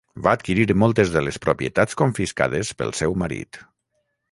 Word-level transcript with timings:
Va 0.27 0.31
adquirir 0.37 0.63
moltes 0.83 1.11
de 1.17 1.21
les 1.25 1.37
propietats 1.43 1.99
confiscades 2.03 2.73
pel 2.81 2.97
seu 3.03 3.17
marit. 3.27 3.63